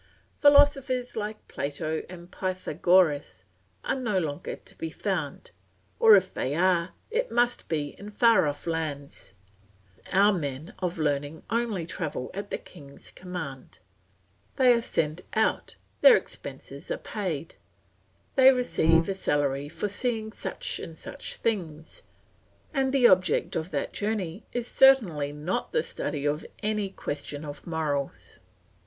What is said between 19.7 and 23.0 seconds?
seeing such and such things, and